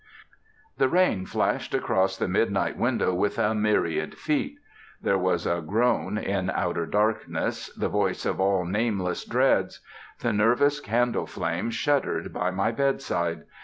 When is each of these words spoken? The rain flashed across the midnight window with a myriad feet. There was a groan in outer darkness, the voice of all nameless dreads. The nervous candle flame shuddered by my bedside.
The 0.79 0.89
rain 0.89 1.27
flashed 1.27 1.75
across 1.75 2.17
the 2.17 2.27
midnight 2.27 2.75
window 2.75 3.13
with 3.13 3.37
a 3.37 3.53
myriad 3.53 4.15
feet. 4.17 4.57
There 4.99 5.15
was 5.19 5.45
a 5.45 5.61
groan 5.61 6.17
in 6.17 6.49
outer 6.49 6.87
darkness, 6.87 7.71
the 7.75 7.87
voice 7.87 8.25
of 8.25 8.39
all 8.41 8.65
nameless 8.65 9.23
dreads. 9.23 9.79
The 10.21 10.33
nervous 10.33 10.79
candle 10.79 11.27
flame 11.27 11.69
shuddered 11.69 12.33
by 12.33 12.49
my 12.49 12.71
bedside. 12.71 13.43